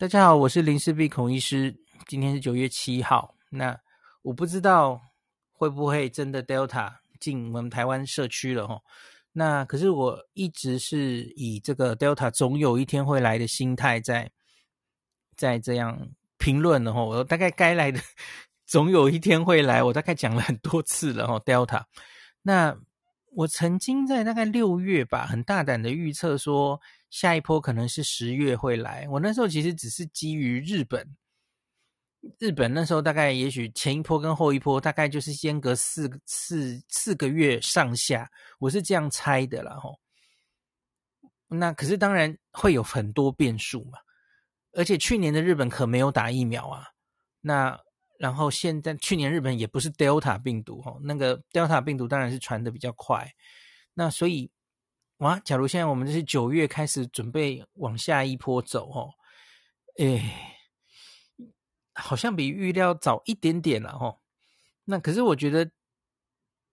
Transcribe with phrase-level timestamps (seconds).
[0.00, 1.78] 大家好，我是林氏璧孔医师。
[2.08, 3.78] 今天是九月七号，那
[4.22, 4.98] 我不知道
[5.52, 8.80] 会不会真的 Delta 进我们台湾社区了哈。
[9.30, 14.30] 那可是我一直是以这个 Delta 总有一天会来的心态在
[15.36, 16.08] 在这样
[16.38, 17.04] 评论的哈。
[17.04, 18.00] 我大概该来的
[18.64, 21.38] 总有一天会来，我大概讲了很多次了哈。
[21.40, 21.82] Delta，
[22.40, 22.74] 那
[23.36, 26.80] 我曾经在大概六月吧，很大胆的预测说。
[27.10, 31.16] 下一波可能是十月会来，我那时候其实只是基于日本，
[32.38, 38.30] 日本那时候大概也许前一波跟后一波大概就是间隔四四四个月上下，
[38.60, 39.98] 我是这样猜的啦吼。
[41.48, 43.98] 那可是当然会有很多变数嘛，
[44.72, 46.86] 而且去年的日本可没有打疫苗啊，
[47.40, 47.76] 那
[48.20, 53.28] 然后现在去年日本也不是 Delta 病毒吼，那个 Delta 病毒当然是传的比较快，
[53.94, 54.48] 那所以。
[55.20, 55.38] 哇！
[55.40, 59.10] 假如现在我们就是九月开始准备往下一波走哦，
[59.98, 60.58] 哎，
[61.94, 64.18] 好像比预料早一点点了哦。
[64.84, 65.70] 那可是我觉得，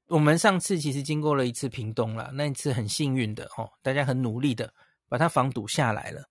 [0.08, 4.74] 我们上次其实经过了一次屏东了，那一次很幸运的哦，大家很努力的
[5.10, 6.24] 把它防堵下来了。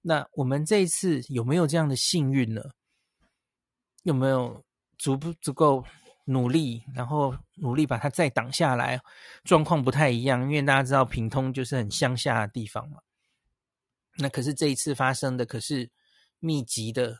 [0.00, 2.62] 那我们这一次有没有这样的幸运呢？
[4.02, 4.64] 有没有
[4.96, 5.84] 足不足够？
[6.30, 9.00] 努力，然后努力把它再挡下来，
[9.42, 12.98] 状况不太一样，因为大家知道屏通就是很乡下的地方嘛。
[14.16, 15.90] 那可是这一次发生的可是
[16.38, 17.18] 密集的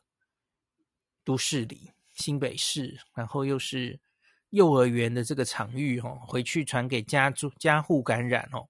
[1.25, 3.99] 都市里，新北市，然后又是
[4.51, 8.69] 幼儿园的这个场域哦，回去传给家住家户感染哦，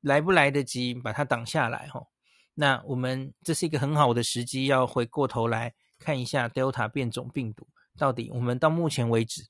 [0.00, 2.06] 来不来得及把它挡下来哦？
[2.54, 7.68] 那我们这是一个很好的时机，要回过头来看一下 Delta 变种病毒。
[7.98, 9.42] 到底我们到目前为止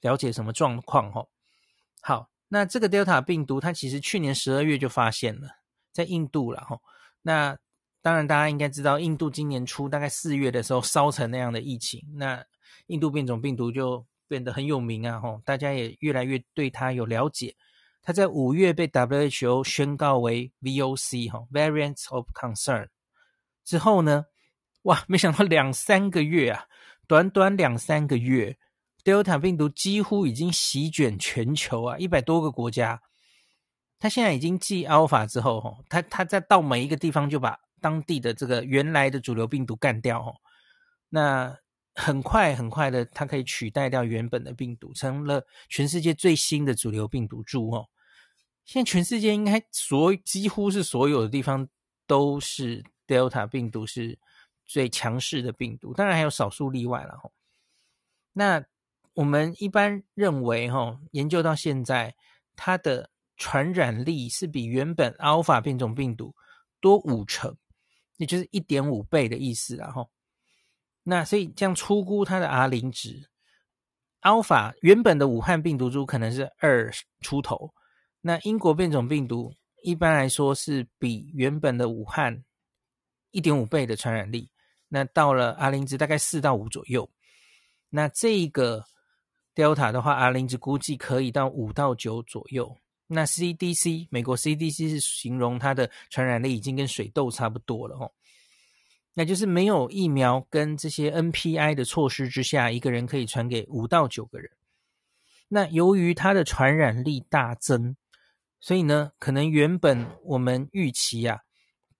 [0.00, 1.12] 了解什么状况？
[1.12, 1.26] 哈，
[2.00, 5.48] 好，那这个 Delta 病毒它其实去年十二月就发现了，
[5.92, 6.80] 在印度了哈。
[7.22, 7.56] 那
[8.00, 12.44] 当然大家应该知道，印度今年初大概四月的时候烧成那样的疫情，那
[12.86, 17.54] 印度变种病毒就变得很有名啊，哈，大家也越来越对它有了解。
[18.02, 22.88] 它在五月被 WHO 宣告为 VOC 哈 Variants of Concern
[23.64, 24.24] 之后呢，
[24.82, 26.66] 哇，没想到两三个月啊。
[27.12, 28.56] 短短两三个月
[29.04, 33.02] ，Delta 病毒几乎已经席卷全球啊，一百多个国家。
[33.98, 40.36] 它现在已经继 Alpha 之后，吼，它它在到每一个地方就把当地的这个原来的主流病毒干掉，吼。
[41.10, 41.54] 那
[41.94, 47.90] 很快很快的，它可以取代掉原本的病毒，成了全世界最新的主流病毒株，哦。
[48.64, 51.68] 现在全世界应该所几乎是所有的地方
[52.06, 54.18] 都是 Delta 病毒是。
[54.72, 57.30] 最强势的病毒，当然还有少数例外了哈。
[58.32, 58.64] 那
[59.12, 62.14] 我们一般认为哈，研究到现在，
[62.56, 66.34] 它的传染力是比原本 Alpha 变种病毒
[66.80, 67.54] 多五成，
[68.16, 70.06] 也就是一点五倍的意思了哈。
[71.02, 73.28] 那所以这样初估它的 R 零值
[74.22, 76.90] ，Alpha 原本的武汉病毒株可能是二
[77.20, 77.74] 出头，
[78.22, 79.52] 那英国变种病毒
[79.82, 82.42] 一般来说是比原本的武汉
[83.32, 84.48] 一点五倍的传染力。
[84.94, 87.08] 那到了 R 零值大概四到五左右，
[87.88, 88.84] 那这个
[89.54, 92.76] Delta 的话，R 零值估计可以到五到九左右。
[93.06, 98.12] 那 CDC 美国 CDC 是形容它的传染力已经跟水痘差不多了哦。
[99.14, 104.50] 那就是没有疫苗跟这些 NPI 的措施之下，一个人可以传给五到九个人。
[105.48, 107.96] 那由于它的传染力大增，
[108.60, 111.40] 所以呢，可能原本我们预期啊，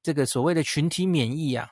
[0.02, 1.70] 这个所谓的群体免疫啊。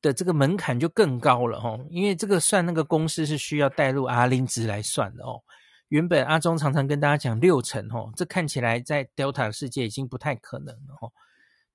[0.00, 5.42] 的这个门槛就更高了哦，因为这个算那个公式是需要带入 R 零值来算的哦。
[5.88, 11.12] 原本阿中常常跟大家讲六成哦，这看起来在 Delta 的世界已经不太可能了哦。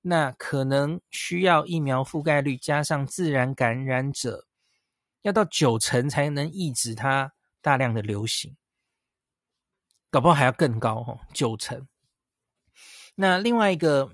[0.00, 4.46] 那可能需要疫苗覆盖率加上自然感染者，
[5.22, 8.56] 要到九成才能抑制它大量的流行，
[10.10, 11.86] 搞不好还要更高哦，九成。
[13.16, 14.12] 那另外一个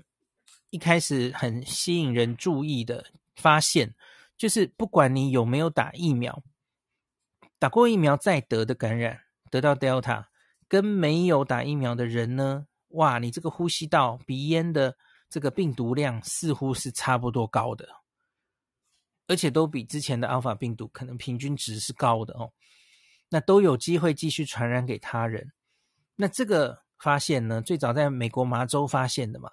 [0.69, 3.05] 一开始很吸引人注意的。
[3.33, 3.95] 发现
[4.41, 6.41] 就是，不管你有没有打疫苗，
[7.59, 9.21] 打过疫苗再得的感染，
[9.51, 10.25] 得到 Delta，
[10.67, 14.97] 跟没有打疫苗的人呢，哇，你这个呼吸道、鼻咽的
[15.29, 17.87] 这个病毒量似乎是差不多高的，
[19.27, 22.51] 而且都比之前的 Alpha 病毒可能平均值是高的哦。
[23.29, 25.53] 那都有机会继续传染给他人。
[26.15, 29.51] 那这个发现呢，最早在美国麻州发现的嘛。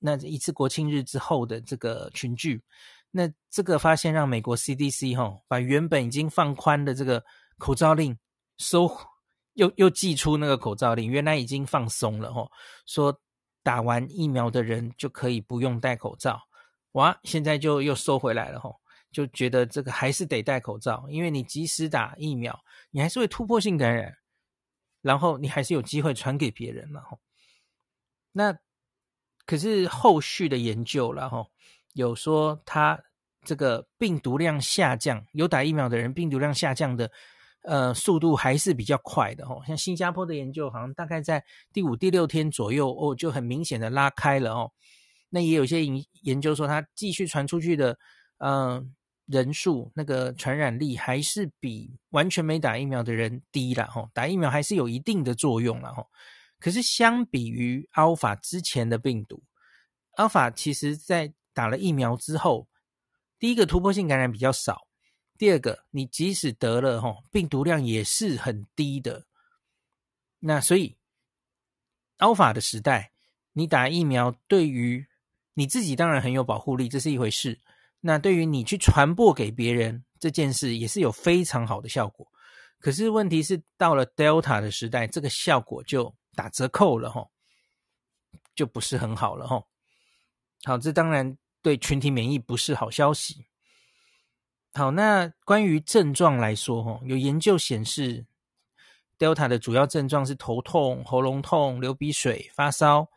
[0.00, 2.62] 那一次国庆日之后的这个群聚，
[3.10, 7.24] 那这个发现让美国 CDC 哈把原本已经放宽的这个
[7.56, 8.18] 口罩令
[8.58, 8.90] 收，
[9.54, 12.48] 又又寄出那个口罩令，原来已经放松了哈，
[12.86, 13.20] 说
[13.62, 16.40] 打完疫苗的人就可以不用戴口罩，
[16.92, 18.76] 哇，现在就又收回来了吼，
[19.10, 22.58] 就觉得这个还是得戴口罩，因为你即使打疫苗，
[22.90, 24.14] 你还是会突破性感染，
[25.00, 27.18] 然后你还是有机会传给别人嘛吼。
[28.32, 28.56] 那
[29.46, 31.50] 可是后续的研究了吼，
[31.98, 32.98] 有说它
[33.44, 37.10] 这个病毒量下降，有打疫苗的人病毒量下降的。
[37.64, 39.60] 呃，速度还是比较快的哦。
[39.66, 44.70] 像新加坡的研究，好像大概在第五、第六天左右哦，就很明显的拉开了哦。
[45.28, 47.98] 那也有些研研究说，它继续传出去的，
[48.38, 48.82] 呃，
[49.26, 54.08] 人数那个传染力还是比完全没打疫苗的人低了哦。
[54.14, 56.06] 打疫苗还是有一定的作用了哦。
[56.60, 59.42] 可是相比于 Alpha 之前的病毒
[60.16, 62.68] ，Alpha 其实在打了疫苗之后，
[63.36, 64.86] 第一个突破性感染比较少。
[65.36, 69.26] 第二个，你即使得了吼，病毒量也是很低的。
[70.38, 70.96] 那所以
[72.18, 73.10] ，Alpha 的时代，
[73.54, 75.04] 你打疫苗对于
[75.54, 77.58] 你自己当然很有保护力，这是一回事。
[77.98, 82.24] 那对于你去传播给别人这件事，也是有非常好的效果。
[82.78, 87.32] 可是问题是，到了 Delta 的时代，这个效果就打折扣了吼，
[88.54, 89.66] 就不是很好了吼。
[90.62, 93.46] 好，这当然对群体免疫不是好消息。
[94.74, 98.26] 好，那关于症状来说，哈，有研究显示
[99.18, 103.08] ，Delta 的主要症状是头痛、喉咙痛、流鼻水、发烧，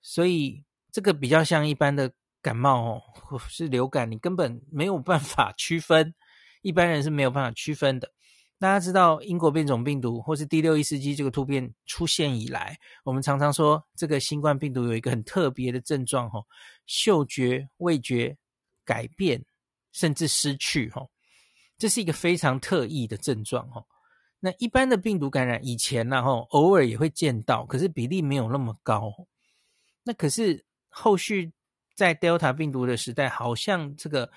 [0.00, 6.14] 所以这个比较像一般的感冒哦，或是流感，你根本没有办法区分，
[6.62, 8.12] 一般人是没有办法区分的。
[8.60, 16.46] 大家知道英国变种病毒或是第六意识机这个突变出现以来，我们常常说这个新冠病毒有一个很特别的症状，吼，
[16.86, 18.36] 嗅觉、味觉
[18.84, 19.44] 改变。
[19.92, 21.04] 甚至失去哈，
[21.76, 23.84] 这是一个非常特异的症状哈。
[24.38, 29.12] 那一般的病毒感染以前呢哈，偶尔也会见到，可是比例没有那么高。
[30.04, 31.52] 那可是后续
[31.96, 34.30] 在 Delta 病毒的时代，好像这个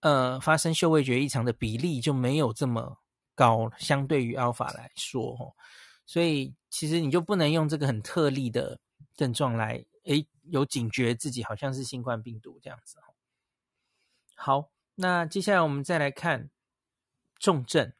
[0.00, 2.98] 呃发生嗅味觉异常的比例就没有这么
[3.40, 5.56] 高，相对于 Alpha 来说。
[6.04, 8.78] 所以其实你就不能用这个很特例的
[9.14, 12.98] 症状来诶有警觉自己好像是新冠病毒这样子。
[14.34, 14.70] 好。
[14.96, 16.50] 那接下来我们再来看
[17.38, 17.90] 重症。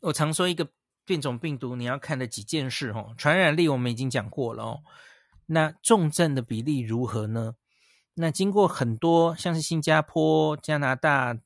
[0.00, 0.68] 我常说一个
[1.06, 4.82] 变种病毒你要看的几件事哦，传染力我们已经讲过了哦。
[5.46, 7.54] 那重症的比例如何呢？
[8.12, 11.38] 那经过很多像是新加坡、加拿大、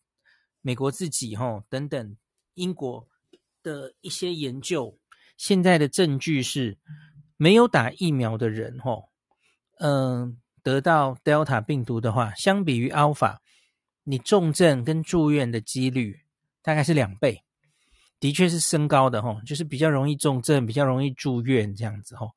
[0.62, 2.16] 美国自己哦等等
[2.54, 3.06] 英国
[3.62, 4.98] 的一些研究，
[5.36, 6.78] 现在的证据是
[7.36, 9.02] 没有打疫苗的人哈，
[9.78, 13.38] 嗯，得到 Delta 病毒的话，相比于 Alpha。
[14.06, 16.20] 你重症跟住院的几率
[16.60, 17.42] 大概是两倍，
[18.20, 22.28] 的确是升高的哈，就是比较容易重症，比较容易住院这样子哈，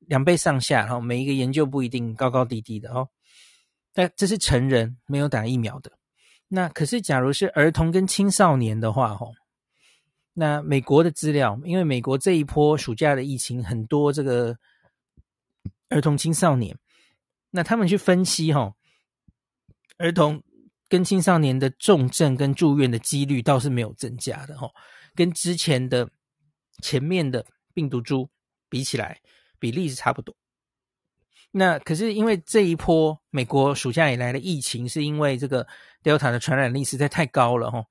[0.00, 3.10] 两倍上下哈，每一个研究不一定高高低低的哦。
[3.92, 5.92] 但这是成人没有打疫苗的，
[6.48, 9.26] 那可是假如是儿童跟青少年的话哈，
[10.32, 14.56] 那美国的资料，因为美国这一波暑假的疫情很多这个
[15.88, 16.78] 儿童青少年，
[17.50, 18.74] 那他们去分析哈，
[19.98, 20.42] 儿童。
[20.88, 24.70] 跟青少年的重症跟住院的几率倒是没有增加的哈，
[25.16, 26.08] 跟之前的
[26.80, 27.44] 前面的
[27.74, 28.30] 病毒株
[28.68, 29.20] 比起来，
[29.58, 30.32] 比例是差不多。
[31.56, 35.66] 那可是因为这一波美国暑假以来的疫情，是因为这个
[36.02, 37.84] Delta 的传染力实在太高了哈，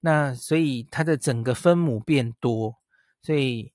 [0.00, 2.74] 那所以它的整个分母变多，
[3.22, 3.72] 所以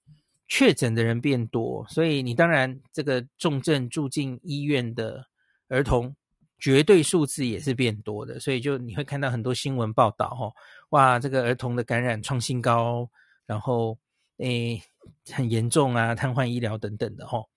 [0.47, 5.25] 确诊的人变多，所以你当然这个重症住进医院的
[5.67, 6.15] 儿童。
[6.61, 10.51] 绝对数字也是变多的，所以就你会看到很多新闻报道，哦，
[10.89, 13.09] 哇，这个儿童的感染创新高，
[13.45, 13.97] 然后
[14.39, 14.83] 诶
[15.31, 17.47] 很严重啊，瘫痪医疗等等的，哦，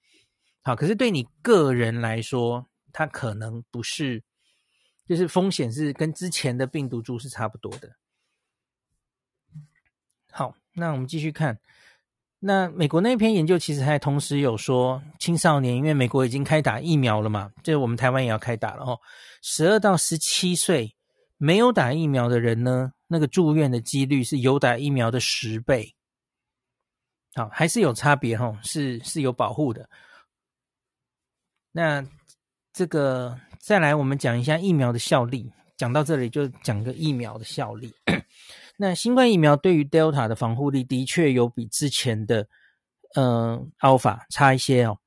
[0.63, 4.23] 好，可是对你个人来说，它可能不是，
[5.07, 7.91] 就是风险是跟之前的病毒株是差不多的。
[10.31, 11.59] 好，那我们继续看。
[12.45, 18.99] 那美国那篇研究其实还同时有说，青少年因为美国已经开打疫苗了嘛，这我们台湾也要开打了哦。
[19.43, 20.97] 十二到十七岁
[21.37, 25.95] 没有打疫苗的人呢，那个住院的几率是有打疫苗的十倍。
[27.35, 29.89] 好，还是有差别哈，是是有保护的。
[31.73, 32.05] 那
[32.73, 35.51] 这个再来，我们讲一下疫苗的效力。
[35.77, 37.93] 讲到这里就讲个疫苗的效力。
[38.79, 42.47] 那新冠疫苗对于 Delta 的防护力的确有比之前的，
[43.15, 44.99] 呃，Alpha 差一些哦。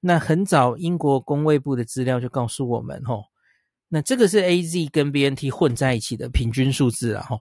[0.00, 3.24] 那很早英国公卫部的资料就告诉我们，吼，
[3.88, 7.40] 那这个是 AZ 跟 BNT 混在一起的平均数字啊，吼。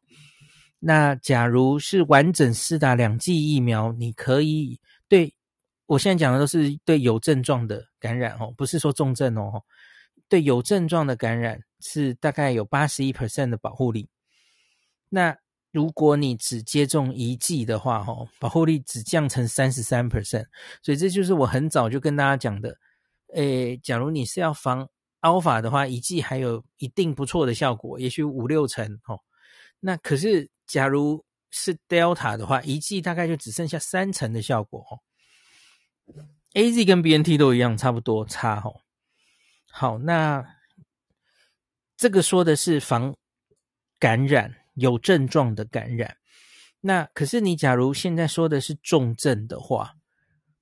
[0.79, 5.33] 那假如是完整施打两剂疫苗，你可以对，
[5.85, 9.61] 我现在讲的都是对有症状的感染，哦，不是说重症哦，
[10.27, 11.59] 对有症状的感染。
[11.87, 14.09] 是大概有八十一 percent 的保护力。
[15.07, 15.37] 那
[15.71, 20.45] 如果你只接种一剂的话，吼，保护力只降成三十三 percent。
[20.81, 22.75] 所以这就是我很早就跟大家讲的，
[23.35, 24.89] 诶，假如你是要防
[25.21, 29.19] Alpha 的话，一剂还有一定不错的效果，也许五六成，哦。
[29.79, 34.97] 那可是假如是 Delta 的话，一剂大概就只剩下三成的效果哦，
[36.55, 38.81] AZ 跟 BNT 都一样，差不多差，吼。
[39.71, 40.43] 好，那
[41.95, 43.15] 这个说的是防
[43.99, 44.55] 感染。
[44.77, 46.17] 有症状的感染，
[46.81, 49.93] 那可是你假如现在说的是重症的话，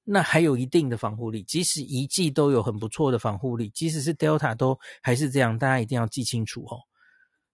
[0.03, 6.77] 那还有一定的防护力，即使一剂都有很不错的防护力，即使是 Delta 都还是这样，大家一定要记清楚哦。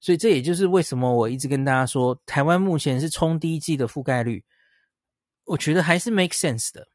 [0.01, 4.43] 所以这也就是为什么我一直跟大家说，台湾目前是冲第一剂的覆盖率，
[5.45, 6.85] 我觉得还是 make sense 的。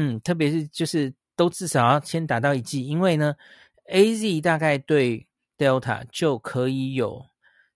[0.00, 3.34] 嗯，特别是就是都至少要先打到一剂，因为呢
[3.90, 5.26] ，AZ 大概对
[5.58, 7.26] Delta 就可以有。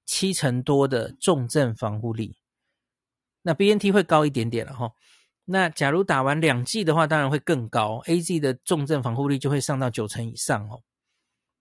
[0.04, 2.36] 七成多的重症防护力，
[3.42, 4.92] 那 BNT 会高一点点了哈。
[5.44, 10.82] 那假如打完两剂的话，当然会更高，AZ 的重症防护力就会上到九成以上哦。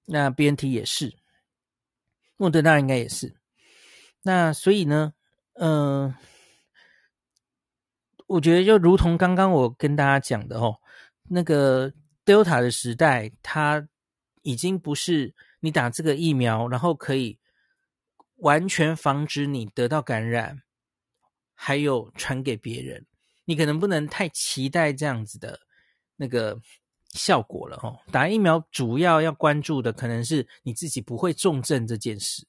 [0.08, 1.16] 那 BNT 也是，
[2.36, 3.36] 莫德纳应该也是。
[4.24, 5.14] 那所以呢，
[5.54, 6.14] 嗯、
[8.32, 10.76] 我觉得就如同刚刚我跟大家讲的哦，
[11.30, 11.92] 那个
[12.26, 13.88] Delta 的时代，它
[14.42, 17.38] 已经不是你打这个疫苗，然后可以。
[18.42, 20.64] 完全防止你得到感染，
[21.54, 23.06] 还有传给别人，
[23.46, 25.60] 你可能不能太期待这样子的
[26.16, 26.60] 那个
[27.12, 28.00] 效果了哦。
[28.12, 32.48] 打疫苗主要要关注的可能是你自己不会重症这件事，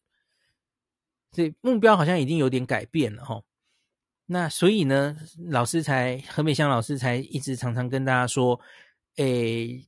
[1.32, 3.44] 所以目标好像已经有点改变了哦。
[4.32, 5.16] 那所以呢，
[5.50, 8.58] 老师才何美香老师才一直常常跟大家说，
[9.16, 9.86] 诶，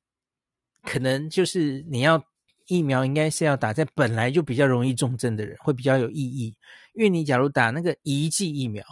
[0.82, 2.22] 可能就是你要。
[2.66, 6.56] 疫苗应该是要打在本来就比较容易重症的人，会比较有意义。
[6.94, 8.82] 因为你假如打那个一剂疫苗，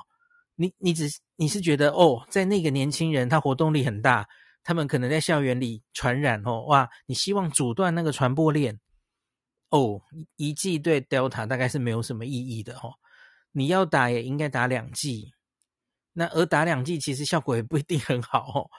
[0.56, 4.28] 你你只你是觉得哦，在那个年轻人他活动力很大，
[4.62, 8.78] 他们可能在校园里传染哦，哇，你希望阻断那个传播链
[9.70, 10.02] 哦，
[10.36, 12.92] 一剂对 Delta 大概是没有什么意义的哦。
[13.52, 15.32] 你要打也应该打两剂，
[16.12, 18.70] 那而打两剂其实效果也不一定很好哦。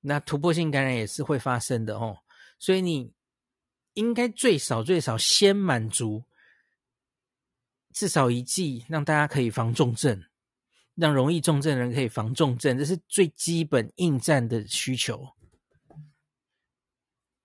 [0.00, 2.18] 那突破性感染也是会发生的哦，
[2.58, 3.12] 所以你。
[3.94, 6.24] 应该最少最少先满足
[7.92, 10.20] 至少一剂，让大家可以防重症，
[10.96, 15.24] 让容易重症的人可以防重症，这是最基本应战的需求。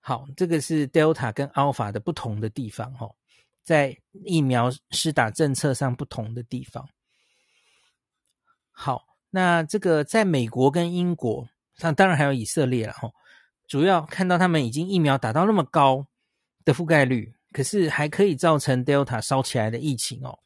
[0.00, 3.14] 好，这个是 Delta 跟 Alpha 的不同的地方哦，
[3.62, 6.84] 在疫苗施打政策上不同的地方。
[8.70, 11.48] 好，那这个在美国跟英国，
[11.80, 13.10] 那当然还有以色列了哈，
[13.66, 16.06] 主要看到他们已经疫苗打到那么高。
[16.62, 20.38] 的覆盖率，可是还可以造成 Delta 烧起来的疫情哦。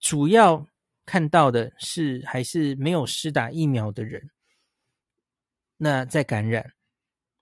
[0.00, 0.66] 主要
[1.06, 4.28] 看到的是还是没有施打疫苗的人，
[5.76, 6.72] 那在感染，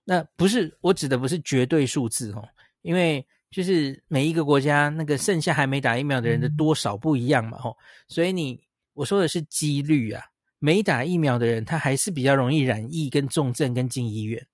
[0.03, 2.47] 那不是我指的不是绝对数字哦，
[2.83, 7.75] 因为就是每一个国家那个剩下还没打疫苗的人的多少不一样嘛吼，
[8.07, 8.61] 所以你
[8.99, 10.21] 我说的是几率啊，
[10.59, 14.45] 没打疫苗的人他还是比较容易染疫跟重症跟进医院，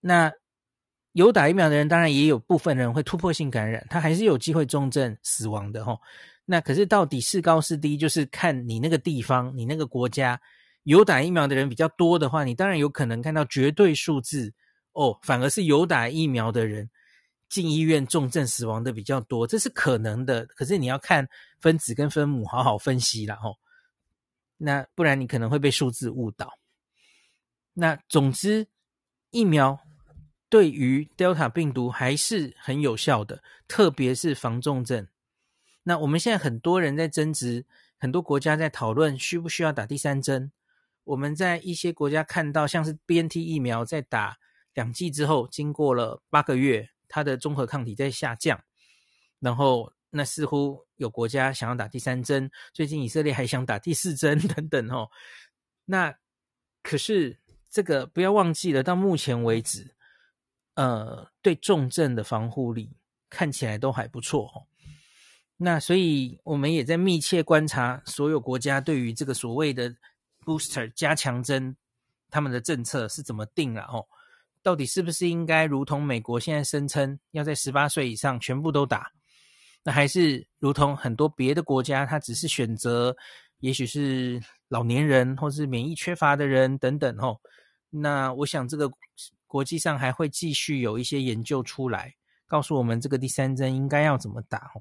[0.00, 0.32] 那。
[1.14, 5.94] 有打疫苗的人，当然也有部分人会突破性感染，他还是有机会重症死亡的齁。
[6.46, 10.40] 那可是到底是高是低，就是看你那个地方、你那个国家
[10.84, 14.50] 有打疫苗的人比较多的话，你当然有可能看到绝对数字
[14.92, 16.88] 哦，反而是有打疫苗的人
[17.52, 20.46] 进医院重症死亡的比较多，这是可能的。
[20.46, 21.28] 可是你要看
[21.60, 23.54] 分子跟分母好好分析啦齁。
[24.56, 26.58] 那不然你可能会被数字误导。
[27.74, 28.66] 那总之
[29.30, 29.78] 疫苗。
[30.48, 35.08] 对于 Delta 病毒还是很有效的，特别是防重症。
[35.82, 37.64] 那我们现在很多人在争执，
[37.96, 40.52] 很多国家在讨论需不需要打第三针。
[41.04, 44.36] 我们在一些国家看到，像是 BNT 疫苗在打
[44.74, 48.58] 两剂之后，经过了八个月，它的综合抗体在下降。
[49.38, 55.10] 然后，那似乎有国家想要打第三针，最近以色列还想打第四针 等等哦。
[55.84, 56.14] 那
[56.82, 57.38] 可是
[57.68, 59.94] 这个不要忘记了，到目前为止。
[60.74, 62.96] 呃，对重症的防护力
[63.28, 64.64] 看起来都还不错哦。
[65.58, 69.94] 那所以我们也在密切观察所有国家对于这个所谓的
[70.46, 71.76] booster 加强针，
[72.30, 74.08] 他们的政策是怎么定了哦？
[74.62, 79.10] 到底是不是应该如同美国现在声称要在十八岁以上全部都打？
[79.82, 83.16] 那还是如同很多别的国家，他只是选择，
[83.58, 87.40] 也许是老年人或是免疫缺乏的人等等哦？
[87.90, 88.90] 那我想这个。
[89.46, 92.14] 国际上还会继续有一些研究出来，
[92.46, 94.72] 告诉我们这个第三针应该要怎么打。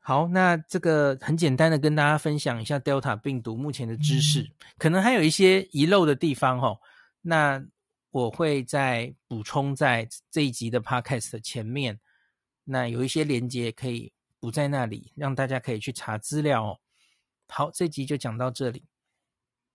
[0.00, 6.74] 好，那这个很简单的跟大家分享一下 Delta 病毒目前的知识，可能还有一些遗漏的地方哈。
[7.22, 7.64] 那
[8.10, 11.98] 我会再补充在这一集的 Podcast 的前面，
[12.64, 16.80] 那有一些连接可以补在那里，让大家可以去查资料哦。
[17.48, 18.84] 好，这集就讲到这里。